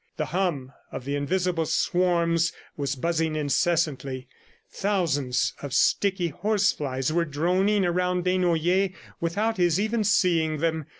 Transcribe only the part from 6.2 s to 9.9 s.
horse flies were droning around Desnoyers without his